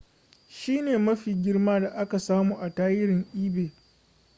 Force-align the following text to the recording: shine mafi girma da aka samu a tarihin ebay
shine 0.49 0.97
mafi 0.97 1.33
girma 1.33 1.79
da 1.79 1.89
aka 1.95 2.19
samu 2.19 2.55
a 2.59 2.75
tarihin 2.75 3.25
ebay 3.33 3.71